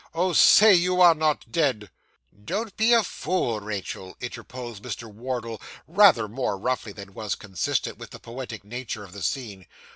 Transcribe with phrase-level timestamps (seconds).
[0.15, 1.91] 'Oh, say you are not dead!'
[2.45, 5.03] 'Don't be a fool, Rachael,' interposed Mr.
[5.07, 9.67] Wardle, rather more roughly than was consistent with the poetic nature of the scene.